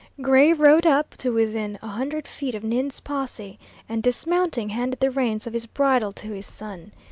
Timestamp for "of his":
5.45-5.67